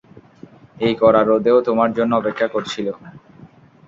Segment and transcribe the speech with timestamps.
[0.79, 2.87] এই কড়া রোদে ও তোমার জন্য অপেক্ষা করছিল।